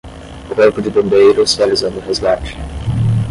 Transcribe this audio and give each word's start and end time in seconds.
Corpo 0.55 0.81
de 0.81 0.89
bombeiros 0.89 1.53
realizando 1.57 1.99
um 1.99 2.07
resgate. 2.07 2.55